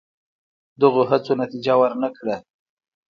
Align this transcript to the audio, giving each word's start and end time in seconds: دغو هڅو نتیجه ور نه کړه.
دغو 0.81 1.01
هڅو 1.09 1.33
نتیجه 1.41 1.73
ور 1.79 1.91
نه 2.01 2.09
کړه. 2.17 2.35